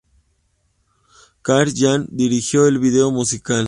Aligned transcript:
Karl 1.43 1.73
giant 1.75 2.07
dirigió 2.11 2.65
el 2.67 2.79
video 2.79 3.11
musical. 3.11 3.59